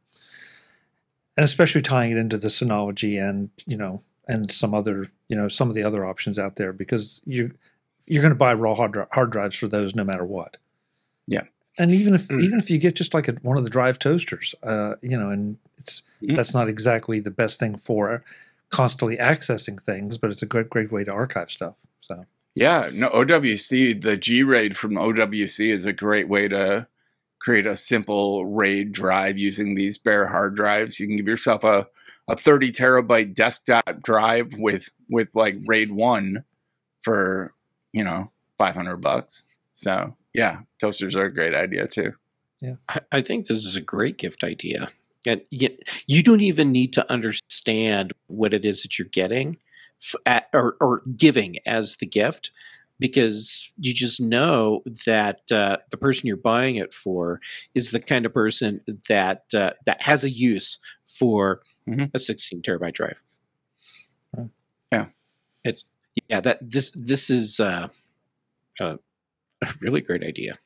[1.37, 5.49] and especially tying it into the Synology and you know and some other you know
[5.49, 7.53] some of the other options out there because you
[8.07, 10.57] you're going to buy raw hard, dri- hard drives for those no matter what.
[11.27, 11.45] Yeah.
[11.79, 12.43] And even if Mm.
[12.43, 15.31] even if you get just like a, one of the drive toasters, uh, you know,
[15.31, 16.37] and it's Mm.
[16.37, 18.25] that's not exactly the best thing for
[18.71, 21.75] constantly accessing things, but it's a great great way to archive stuff.
[22.01, 22.23] So
[22.57, 26.87] Yeah, no, OWC, the G RAID from OWC is a great way to
[27.41, 30.99] create a simple RAID drive using these bare hard drives.
[31.01, 31.87] You can give yourself a,
[32.29, 36.45] a 30 terabyte desktop drive with with like RAID 1
[37.03, 37.53] for,
[37.93, 39.43] you know, 500 bucks.
[39.73, 42.13] So, yeah, toasters are a great idea too.
[42.89, 44.89] I, I think this is a great gift idea.
[45.27, 45.71] And you,
[46.07, 49.59] you don't even need to understand what it is that you're getting
[50.03, 52.51] f- at, or, or giving as the gift
[52.99, 57.41] because you just know that uh, the person you're buying it for
[57.75, 62.11] is the kind of person that uh, that has a use for Mhm.
[62.15, 63.25] a 16 terabyte drive.
[64.37, 64.49] Right.
[64.93, 65.07] Yeah.
[65.65, 65.85] it's
[66.29, 67.89] yeah that this this is uh,
[69.63, 70.59] a, a really great idea.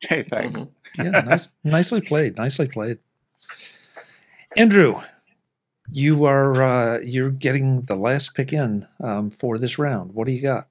[0.00, 0.60] Hey, thanks.
[0.60, 1.02] Mm-hmm.
[1.04, 2.98] yeah, nice, nicely played, nicely played.
[4.56, 5.00] Andrew,
[5.88, 10.12] you are uh, you're getting the last pick in um, for this round.
[10.12, 10.68] What do you got?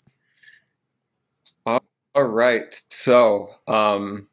[2.14, 2.82] All right.
[2.90, 4.28] So, um,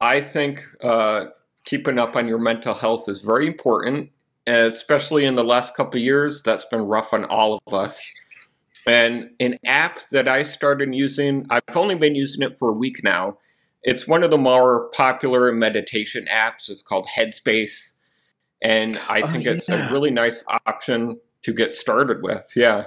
[0.00, 1.26] I think uh,
[1.64, 4.10] keeping up on your mental health is very important,
[4.46, 6.42] especially in the last couple of years.
[6.42, 8.00] That's been rough on all of us.
[8.86, 13.02] And an app that I started using, I've only been using it for a week
[13.04, 13.38] now.
[13.82, 16.68] It's one of the more popular meditation apps.
[16.68, 17.94] It's called Headspace.
[18.62, 22.52] And I Oh, think it's a really nice option to get started with.
[22.54, 22.86] Yeah.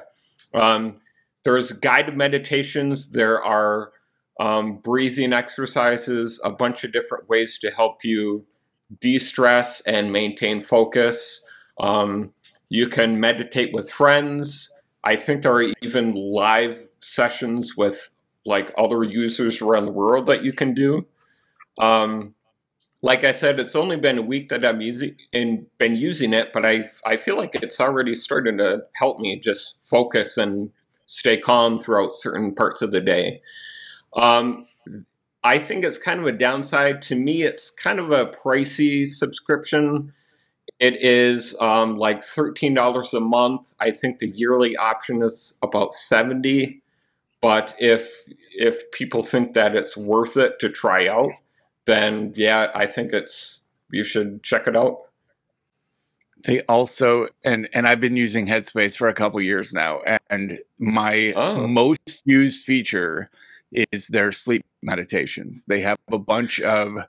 [0.54, 1.02] Um,
[1.44, 3.92] there's guided meditations, there are
[4.40, 8.46] um, breathing exercises, a bunch of different ways to help you
[9.02, 11.42] de stress and maintain focus.
[11.80, 12.34] Um,
[12.70, 14.72] you can meditate with friends.
[15.04, 18.10] I think there are even live sessions with
[18.46, 21.06] like other users around the world that you can do.
[21.78, 22.36] Um,
[23.02, 26.54] like I said, it's only been a week that I'm using and been using it,
[26.54, 30.72] but I I feel like it's already starting to help me just focus and
[31.06, 33.42] stay calm throughout certain parts of the day.
[34.16, 34.68] Um,
[35.44, 37.44] I think it's kind of a downside to me.
[37.44, 40.14] It's kind of a pricey subscription.
[40.84, 43.74] It is um, like thirteen dollars a month.
[43.80, 46.82] I think the yearly option is about seventy.
[47.40, 51.32] But if if people think that it's worth it to try out,
[51.86, 54.98] then yeah, I think it's you should check it out.
[56.44, 61.32] They also and and I've been using Headspace for a couple years now, and my
[61.38, 61.66] Oh.
[61.66, 63.30] most used feature
[63.72, 65.64] is their sleep meditations.
[65.64, 67.08] They have a bunch of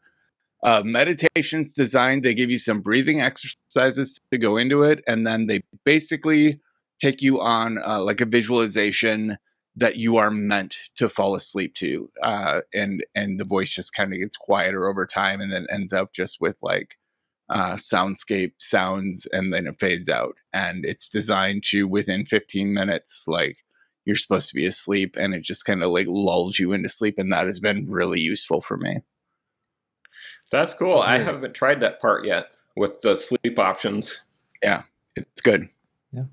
[0.64, 2.22] uh, meditations designed.
[2.22, 6.60] They give you some breathing exercises to go into it, and then they basically
[7.00, 9.36] take you on uh, like a visualization
[9.76, 14.12] that you are meant to fall asleep to, uh, and and the voice just kind
[14.12, 16.96] of gets quieter over time, and then ends up just with like
[17.50, 23.26] uh, soundscape sounds and then it fades out and it's designed to within 15 minutes
[23.28, 23.58] like
[24.06, 27.18] you're supposed to be asleep and it just kind of like lulls you into sleep
[27.18, 28.96] and that has been really useful for me
[30.54, 30.98] That's cool.
[30.98, 34.22] I haven't tried that part yet with the sleep options.
[34.62, 34.82] Yeah,
[35.16, 35.68] it's good
[36.12, 36.26] Yeah.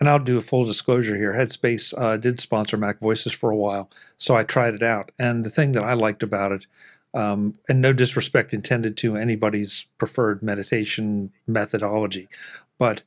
[0.00, 1.34] And I'll do a full disclosure here.
[1.34, 5.12] Headspace uh, did sponsor Mac Voices for a while, so I tried it out.
[5.18, 6.66] And the thing that I liked about it,
[7.12, 12.26] um, and no disrespect intended to anybody's preferred meditation methodology,
[12.78, 13.02] but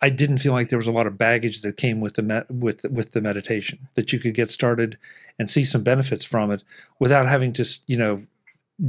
[0.00, 2.50] I didn't feel like there was a lot of baggage that came with the met,
[2.50, 3.88] with with the meditation.
[3.94, 4.96] That you could get started
[5.38, 6.64] and see some benefits from it
[6.98, 8.22] without having to, you know,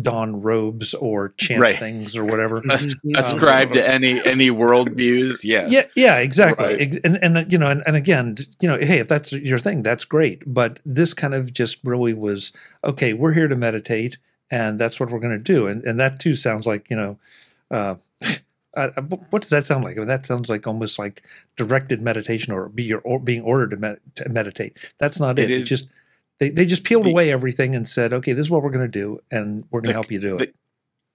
[0.02, 1.78] don robes or chant Right.
[1.80, 2.62] things or whatever.
[2.72, 3.18] As- Mhm.
[3.18, 6.66] ascribe to any any world views yes Yeah, yeah, exactly.
[6.76, 7.00] Right.
[7.04, 10.06] And and you know, and, and again, you know, hey, if that's your thing, that's
[10.06, 10.44] great.
[10.46, 13.14] But this kind of just really was okay.
[13.14, 14.18] We're here to meditate,
[14.52, 15.66] and that's what we're going to do.
[15.66, 17.18] And and that too sounds like you know,
[17.72, 17.96] uh,
[19.32, 19.98] what does that sound like?
[19.98, 21.24] I mean, that sounds like almost like
[21.58, 24.78] directed meditation or be your or being ordered to, med- to meditate.
[25.00, 25.50] That's not it.
[25.50, 25.88] It It's just
[26.40, 28.86] they, they just peeled The- away everything and said, okay, this is what we're going
[28.90, 30.56] to do, and we're going to help you do the- it.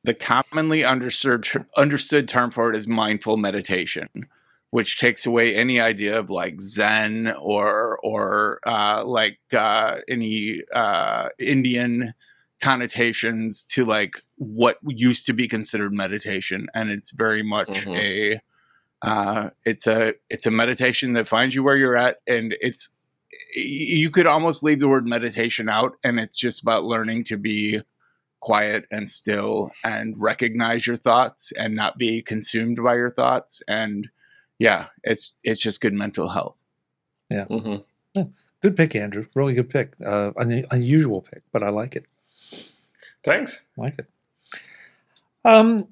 [0.04, 4.08] the commonly understood understood term for it is mindful meditation,
[4.70, 11.28] which takes away any idea of like Zen or or uh, like uh, any uh,
[11.38, 12.12] Indian
[12.60, 17.96] connotations to like what used to be considered meditation, and it's very much Mhm.
[17.98, 18.40] a
[19.02, 22.94] uh, it's a it's a meditation that finds you where you're at, and it's
[23.54, 27.80] you could almost leave the word meditation out, and it's just about learning to be
[28.40, 34.10] quiet and still and recognize your thoughts and not be consumed by your thoughts and
[34.58, 36.62] yeah it's it's just good mental health
[37.30, 38.22] yeah, mm-hmm.
[38.62, 39.26] Good pick, Andrew.
[39.34, 39.94] Really good pick.
[40.04, 42.06] Uh, un- unusual pick, but I like it.
[43.22, 43.60] Thanks.
[43.76, 44.06] like it.
[45.44, 45.88] Um,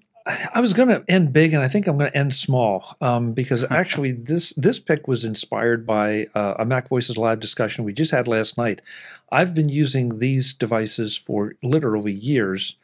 [0.55, 3.33] I was going to end big, and I think I'm going to end small um,
[3.33, 7.93] because actually this this pick was inspired by uh, a Mac Voices live discussion we
[7.93, 8.83] just had last night.
[9.31, 12.77] I've been using these devices for literally years,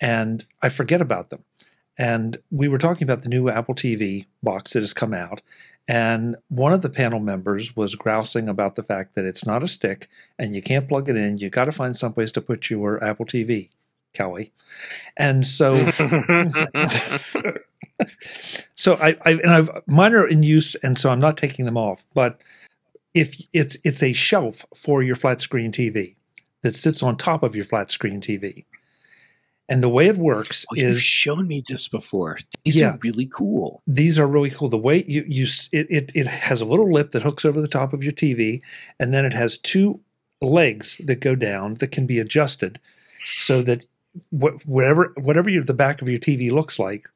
[0.00, 1.44] and I forget about them.
[1.98, 5.42] And we were talking about the new Apple TV box that has come out,
[5.86, 9.68] and one of the panel members was grousing about the fact that it's not a
[9.68, 11.38] stick and you can't plug it in.
[11.38, 13.68] You got to find some someplace to put your Apple TV,
[14.12, 14.52] Kelly.
[15.16, 15.74] And so
[18.74, 21.76] so I, I and I've mine are in use, and so I'm not taking them
[21.76, 22.04] off.
[22.14, 22.40] But
[23.14, 26.14] if it's it's a shelf for your flat screen TV
[26.62, 28.64] that sits on top of your flat screen TV,
[29.68, 32.38] and the way it works Oh, you've is shown me this before.
[32.64, 32.92] These Yeah.
[32.94, 33.82] are really cool.
[33.86, 34.68] these are really cool.
[34.68, 37.68] The way you you it, it it has a little lip that hooks over the
[37.68, 38.62] top of your TV,
[38.98, 40.00] and then it has two
[40.42, 42.80] legs that go down that can be adjusted,
[43.24, 43.84] so that
[44.30, 47.08] what whatever whatever your, the back of your TV looks like,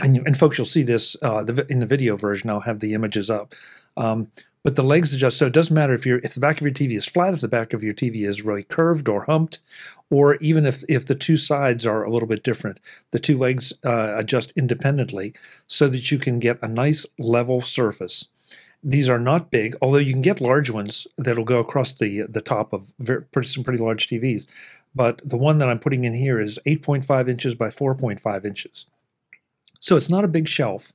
[0.00, 2.50] and you, and folks, you'll see this uh, the, in the video version.
[2.50, 3.54] I'll have the images up.
[3.96, 4.30] Um,
[4.66, 6.74] but the legs adjust, so it doesn't matter if you're if the back of your
[6.74, 9.60] TV is flat, if the back of your TV is really curved or humped,
[10.10, 12.80] or even if if the two sides are a little bit different,
[13.12, 15.34] the two legs uh, adjust independently
[15.68, 18.26] so that you can get a nice level surface.
[18.82, 22.42] These are not big, although you can get large ones that'll go across the the
[22.42, 24.48] top of very, pretty, some pretty large TVs.
[24.96, 28.86] But the one that I'm putting in here is 8.5 inches by 4.5 inches,
[29.78, 30.92] so it's not a big shelf,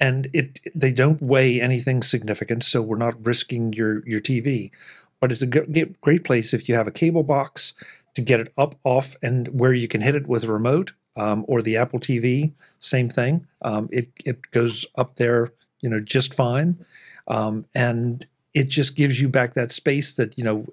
[0.00, 4.72] and it they don't weigh anything significant, so we're not risking your your TV.
[5.20, 7.74] But it's a great place if you have a cable box
[8.14, 11.44] to get it up, off, and where you can hit it with a remote um,
[11.48, 12.52] or the Apple TV.
[12.80, 13.46] Same thing.
[13.62, 16.84] Um, it it goes up there, you know, just fine,
[17.28, 20.66] um, and it just gives you back that space that you know.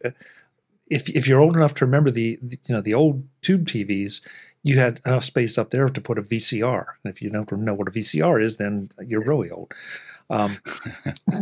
[0.88, 4.22] If if you're old enough to remember the, the you know the old tube TVs,
[4.64, 6.86] you had enough space up there to put a VCR.
[7.04, 9.74] And if you don't know what a VCR is, then you're really old.
[10.30, 10.58] Um,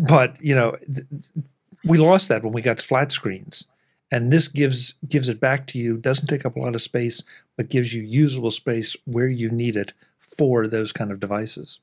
[0.09, 1.45] but you know, th- th-
[1.85, 3.65] we lost that when we got flat screens,
[4.11, 5.97] and this gives gives it back to you.
[5.97, 7.23] Doesn't take up a lot of space,
[7.57, 11.79] but gives you usable space where you need it for those kind of devices.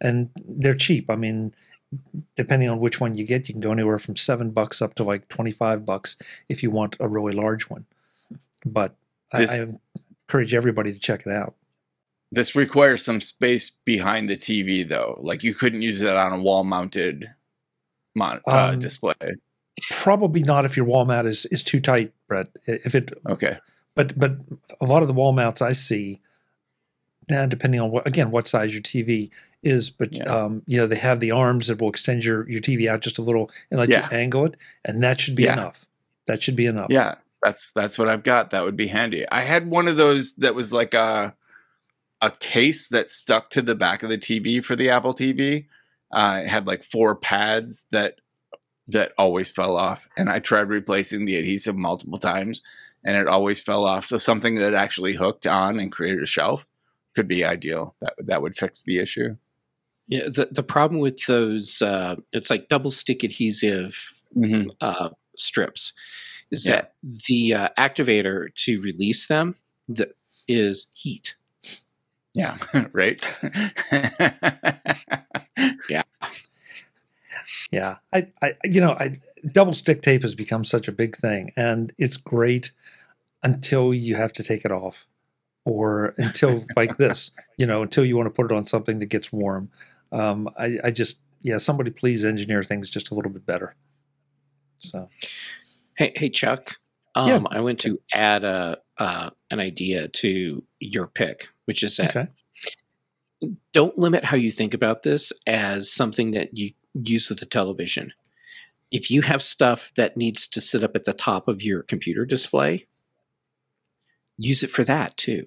[0.00, 1.08] And they're cheap.
[1.08, 1.54] I mean,
[2.36, 5.04] depending on which one you get, you can go anywhere from seven bucks up to
[5.04, 6.16] like twenty five bucks
[6.48, 7.84] if you want a really large one.
[8.64, 8.96] But
[9.32, 9.66] I, This- I
[10.28, 11.54] encourage everybody to check it out.
[12.30, 16.40] this requires some space behind the tv though like you couldn't use it on a
[16.40, 17.28] wall mounted
[18.14, 19.14] mon- uh, Um, display
[19.90, 22.46] Probably not if your wall mount is is too tight, Brett.
[22.66, 23.58] If it okay
[23.94, 24.36] but but
[24.80, 26.20] a lot of the wall mounts I see
[27.30, 29.30] now depending on what again what size your TV
[29.62, 30.24] is, but Yeah.
[30.24, 33.18] um, you know they have the arms that will extend your your TV out just
[33.18, 34.08] a little and let Yeah.
[34.10, 35.54] you angle it, and that should be Yeah.
[35.54, 35.86] enough.
[36.26, 36.88] That should be enough.
[36.90, 38.50] Yeah, that's that's what I've got.
[38.50, 39.28] That would be handy.
[39.30, 41.34] I had one of those that was like a
[42.20, 45.66] a case that stuck to the back of the TV for the Apple TV.
[46.12, 48.16] Uh, it had like four pads that
[48.88, 52.62] that always fell off, and I tried replacing the adhesive multiple times,
[53.04, 54.04] and it always fell off.
[54.04, 56.66] So something that actually hooked on and created a shelf
[57.14, 57.94] could be ideal.
[58.00, 59.36] That that would fix the issue.
[60.08, 63.96] Yeah, the, the problem with those, uh, it's like double stick adhesive
[64.36, 64.68] Mm-hmm.
[64.80, 65.92] uh, strips,
[66.50, 66.76] is Yeah.
[66.76, 66.94] that
[67.28, 69.56] the uh, activator to release them
[69.88, 70.10] the,
[70.48, 71.36] is heat.
[72.34, 72.56] Yeah,
[72.92, 73.20] right.
[75.90, 76.02] Yeah,
[77.70, 77.96] yeah.
[78.12, 79.20] I, I, you know, I
[79.52, 82.72] double stick tape has become such a big thing, and it's great
[83.42, 85.06] until you have to take it off,
[85.64, 89.06] or until like this, you know, until you want to put it on something that
[89.06, 89.70] gets warm.
[90.10, 93.74] Um, I, I just, yeah, somebody please engineer things just a little bit better.
[94.78, 95.08] So,
[95.96, 96.76] Hey, hey, Chuck.
[97.14, 97.40] Um, Yeah.
[97.50, 102.28] I went to add a uh, an idea to your pick, which is that okay,
[103.72, 108.12] don't limit how you think about this as something that you use with the television.
[108.90, 112.24] If you have stuff that needs to sit up at the top of your computer
[112.24, 112.86] display,
[114.36, 115.46] use it for that too.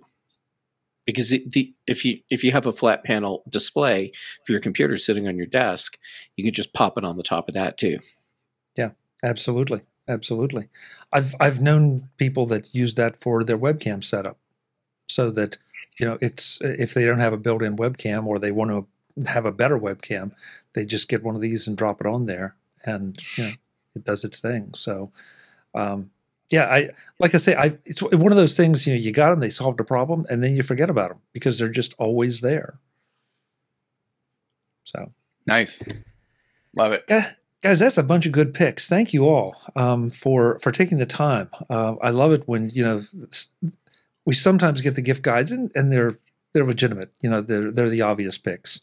[1.05, 4.11] Because it, the, if you if you have a flat panel display
[4.43, 5.99] for your computer sitting on your desk,
[6.35, 7.99] you can just pop it on the top of that too.
[8.75, 8.91] Yeah,
[9.23, 10.69] absolutely, absolutely.
[11.13, 14.39] I've I've known people that use that for their webcam setup,
[15.07, 15.59] so that
[15.99, 18.87] you know it's if they don't have a built-in webcam or they want to
[19.27, 20.31] have a better webcam,
[20.73, 23.51] they just get one of these and drop it on there, and you know
[23.95, 24.73] it does its thing.
[24.73, 25.11] So,
[25.75, 26.09] um,
[26.49, 26.89] yeah, I
[27.19, 28.85] like I say, I it's one of those things.
[28.85, 31.19] You know, you got them, they solved a problem, and then you forget about them
[31.33, 32.79] because they're just always there.
[34.83, 35.11] So
[35.47, 35.81] nice,
[36.75, 37.05] love it.
[37.09, 37.31] Yeah,
[37.63, 38.87] guys, that's a bunch of good picks.
[38.87, 41.49] Thank you all um, for for taking the time.
[41.69, 43.01] Uh, I love it when you know
[44.25, 46.19] we sometimes get the gift guides and, and they're
[46.53, 47.11] they're legitimate.
[47.21, 48.81] You know, they're they're the obvious picks.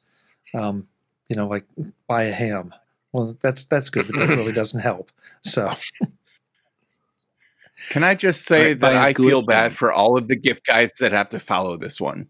[0.53, 0.89] Um,
[1.29, 1.65] you know, like
[2.09, 2.75] buy a ham.
[3.13, 5.13] Well, that's that's good, but that really doesn't help.
[5.43, 5.71] So.
[7.91, 10.93] Can I just say right, that I feel bad for all of the gift guys
[11.01, 12.28] that have to follow this one?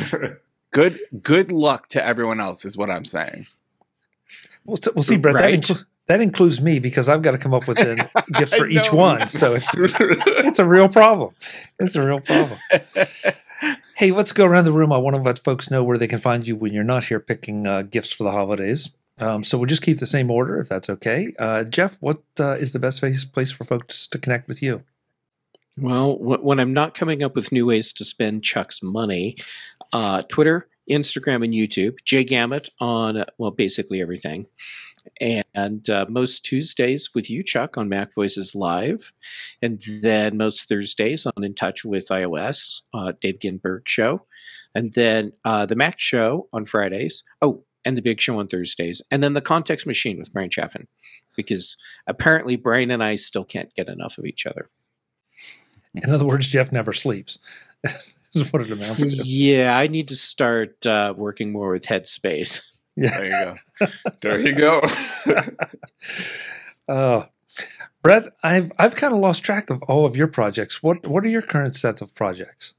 [0.72, 3.46] good good luck to everyone else is what I'm saying.
[4.66, 5.34] We'll, we'll see, Brett.
[5.34, 5.62] Right.
[5.62, 8.66] That, inclu- that, includes me because I've got to come up with a gift for
[8.66, 9.28] each one.
[9.28, 11.34] So it's, it's a real problem.
[11.78, 12.58] It's a real problem.
[13.96, 14.92] hey, let's go around the room.
[14.92, 17.20] I want to let folks know where they can find you when you're not here
[17.20, 18.90] picking uh, gifts for the holidays.
[19.20, 21.34] Um, so we'll just keep the same order if that's okay.
[21.38, 24.82] Uh, Jeff, what uh, is the best place for folks to connect with you?
[25.76, 29.36] Well, when I'm not coming up with new ways to spend Chuck's money,
[29.92, 31.98] uh, Twitter, Instagram, and YouTube.
[32.04, 34.46] Jay Gamet on well, basically everything.
[35.20, 39.12] And uh, most Tuesdays with you, Chuck, on Mac Voices Live,
[39.62, 44.26] and then most Thursdays on In Touch with iOS, uh, Dave Ginsburg show,
[44.74, 47.24] and then uh, the Mac show on Fridays.
[47.40, 50.86] Oh, and the Big Show on Thursdays, and then the Context Machine with Bryan Chaffin,
[51.34, 51.74] because
[52.06, 54.68] apparently Bryan and I still can't get enough of each other.
[55.94, 57.38] In other words, Jeff never sleeps.
[58.34, 59.08] is what it amounts to.
[59.24, 62.60] Yeah, I need to start uh, working more with Headspace.
[62.94, 63.86] Yeah, there you go.
[64.20, 64.82] there you go.
[66.88, 67.24] uh,
[68.02, 70.82] Brett, I've I've kind of lost track of all of your projects.
[70.82, 72.74] What what are your current sets of projects?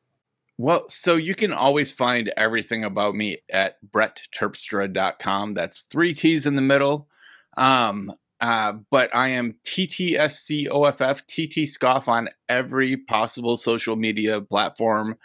[0.61, 5.53] Well, so you can always find everything about me at brettterpstra.com.
[5.53, 7.07] That's three T's in the middle.
[7.55, 15.15] Um, uh, but I am TTSCOFF, TT Scoff on every possible social media platform.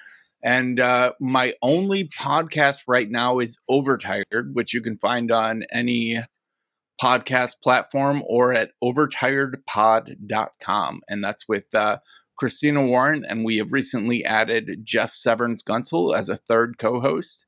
[0.44, 6.20] And uh, my only podcast right now is Overtired, which you can find on any
[7.02, 11.00] podcast platform or at overtiredpod.com.
[11.08, 11.98] And that's with uh,
[12.36, 13.24] Christina Warren.
[13.28, 17.46] And we have recently added Jeff Severns Guntzel as a third co host.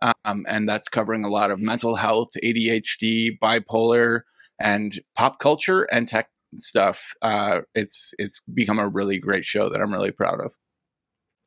[0.00, 4.20] Um, and that's covering a lot of mental health, ADHD, bipolar,
[4.60, 7.14] and pop culture and tech stuff.
[7.20, 10.54] Uh, it's it's become a really great show that I'm really proud of.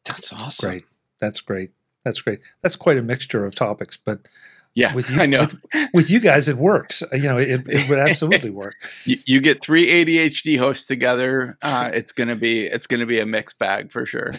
[0.05, 0.69] That's awesome.
[0.69, 0.85] Great.
[1.19, 1.71] That's great.
[2.03, 2.39] That's great.
[2.61, 4.27] That's quite a mixture of topics, but
[4.73, 5.41] yeah, with you, I know.
[5.41, 7.03] With, with you guys, it works.
[7.03, 8.75] Uh, you know, it, it would absolutely work.
[9.05, 11.57] you, you, get three ADHD hosts together.
[11.61, 14.31] Uh, it's gonna be it's gonna be a mixed bag for sure.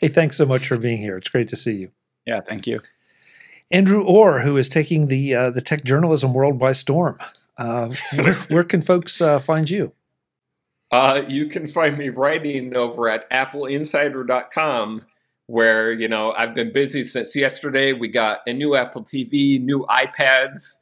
[0.00, 1.16] hey, thanks so much for being here.
[1.16, 1.90] It's great to see you.
[2.26, 2.80] Yeah, thank you.
[3.70, 7.18] Andrew Orr, who is taking the uh, the tech journalism world by storm.
[7.56, 9.92] Uh, where, where, can folks uh, find you?
[10.90, 15.06] Uh, you can find me writing over at appleinsider.com
[15.46, 17.92] where, you know, I've been busy since yesterday.
[17.92, 20.78] We got a new Apple TV, new iPads.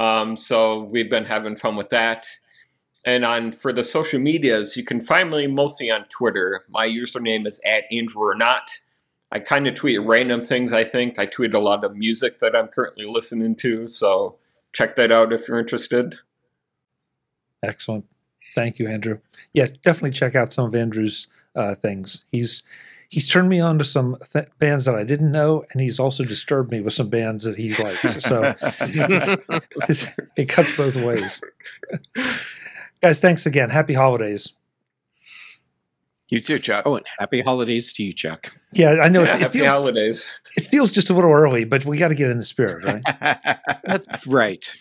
[0.00, 2.26] Um, so we've been having fun with that.
[3.04, 6.64] And on for the social medias, you can find me mostly on Twitter.
[6.68, 8.70] My username is at Andrew or not.
[9.32, 11.18] I kind of tweet random things, I think.
[11.18, 13.86] I tweet a lot of music that I'm currently listening to.
[13.86, 14.36] So
[14.72, 16.18] check that out if you're interested.
[17.62, 18.06] Excellent.
[18.54, 19.20] Thank you, Andrew.
[19.52, 22.24] Yeah, definitely check out some of Andrew's uh, things.
[22.32, 22.62] He's
[23.10, 26.24] he's turned me on to some th- bands that I didn't know, and he's also
[26.24, 28.24] disturbed me with some bands that he likes.
[28.24, 29.42] So it's,
[29.88, 30.06] it's,
[30.36, 31.40] it cuts both ways.
[33.02, 33.68] Guys, thanks again.
[33.68, 34.54] Happy holidays.
[36.30, 36.84] You too, Chuck.
[36.86, 38.56] Oh, and happy holidays to you, Chuck.
[38.72, 39.24] Yeah, I know.
[39.24, 40.28] Yeah, it, it, happy feels, holidays.
[40.56, 43.02] It feels just a little early, but we got to get in the spirit, right?
[43.84, 44.72] That's right.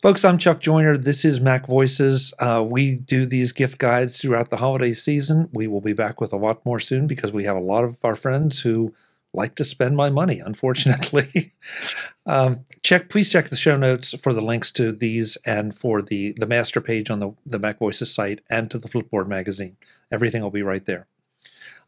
[0.00, 0.96] Folks, I'm Chuck Joiner.
[0.96, 2.32] This is Mac Voices.
[2.38, 5.48] Uh, we do these gift guides throughout the holiday season.
[5.52, 7.96] We will be back with a lot more soon because we have a lot of
[8.04, 8.94] our friends who
[9.34, 11.52] like to spend my money, unfortunately.
[12.26, 16.32] um, check, please check the show notes for the links to these and for the,
[16.38, 19.76] the master page on the, the Mac Voices site and to the Flipboard magazine.
[20.12, 21.08] Everything will be right there.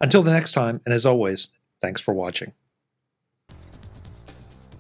[0.01, 1.47] Until the next time, and as always,
[1.81, 2.53] Thanks for watching.